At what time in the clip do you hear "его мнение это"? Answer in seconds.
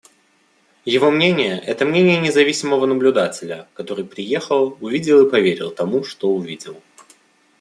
0.85-1.85